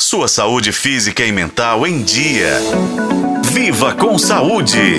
[0.00, 2.58] Sua saúde física e mental em dia.
[3.52, 4.98] Viva com saúde!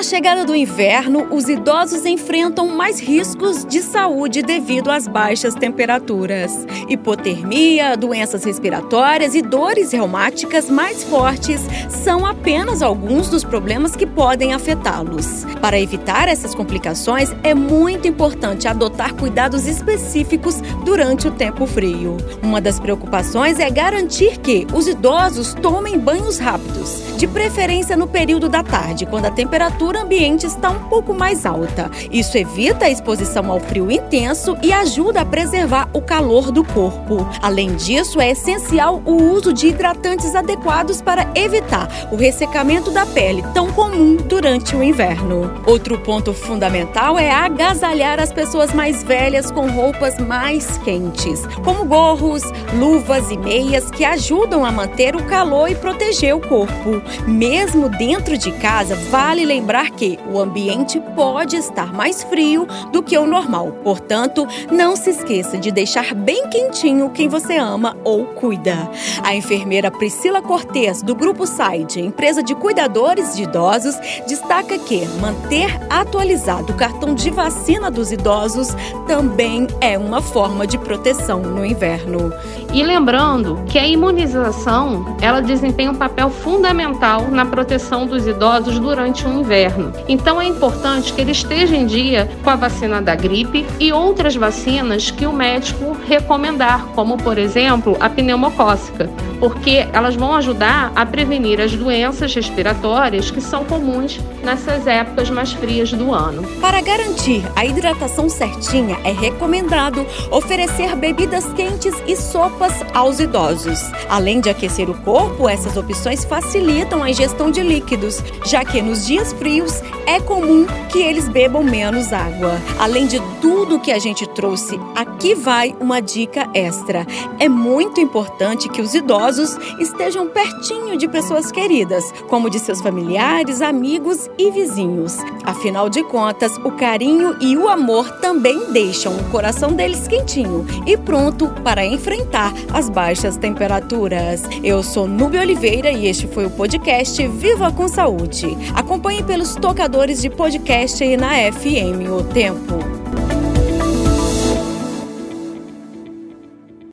[0.00, 6.66] A chegada do inverno, os idosos enfrentam mais riscos de saúde devido às baixas temperaturas.
[6.88, 14.54] Hipotermia, doenças respiratórias e dores reumáticas mais fortes são apenas alguns dos problemas que podem
[14.54, 15.44] afetá-los.
[15.60, 22.16] Para evitar essas complicações, é muito importante adotar cuidados específicos durante o tempo frio.
[22.42, 28.48] Uma das preocupações é garantir que os idosos tomem banhos rápidos, de preferência no período
[28.48, 31.90] da tarde, quando a temperatura temperatura ambiente está um pouco mais alta.
[32.10, 37.26] Isso evita a exposição ao frio intenso e ajuda a preservar o calor do corpo.
[37.42, 43.44] Além disso, é essencial o uso de hidratantes adequados para evitar o ressecamento da pele,
[43.52, 45.50] tão comum durante o inverno.
[45.66, 52.42] Outro ponto fundamental é agasalhar as pessoas mais velhas com roupas mais quentes, como gorros,
[52.74, 57.02] luvas e meias que ajudam a manter o calor e proteger o corpo.
[57.26, 63.16] Mesmo dentro de casa, vale lembrar que o ambiente pode estar mais frio do que
[63.16, 63.72] o normal.
[63.84, 68.90] Portanto, não se esqueça de deixar bem quentinho quem você ama ou cuida.
[69.22, 73.94] A enfermeira Priscila Cortes, do Grupo Side, empresa de cuidadores de idosos,
[74.26, 78.68] destaca que manter atualizado o cartão de vacina dos idosos
[79.06, 82.32] também é uma forma de proteção no inverno.
[82.72, 89.26] E lembrando que a imunização, ela desempenha um papel fundamental na proteção dos idosos durante
[89.26, 89.92] o inverno inverno.
[90.08, 94.36] Então é importante que ele esteja em dia com a vacina da gripe e outras
[94.36, 101.06] vacinas que o médico recomendar, como por exemplo a pneumocócica, porque elas vão ajudar a
[101.06, 106.42] prevenir as doenças respiratórias que são comuns nessas épocas mais frias do ano.
[106.60, 113.80] Para garantir a hidratação certinha, é recomendado oferecer bebidas quentes e sopas aos idosos.
[114.08, 119.06] Além de aquecer o corpo, essas opções facilitam a ingestão de líquidos, já que nos
[119.06, 122.60] dias frios é comum que eles bebam menos água.
[122.78, 127.04] Além de tudo que a gente trouxe, aqui vai uma dica extra.
[127.38, 133.60] É muito importante que os idosos estejam pertinho de pessoas queridas, como de seus familiares,
[133.60, 135.16] amigos e vizinhos.
[135.44, 140.96] Afinal de contas, o carinho e o amor também deixam o coração deles quentinho e
[140.96, 144.44] pronto para enfrentar as baixas temperaturas.
[144.62, 148.56] Eu sou Nubia Oliveira e este foi o podcast Viva com Saúde.
[148.76, 152.89] Acompanhe pelo pelos tocadores de podcast e na FM O Tempo.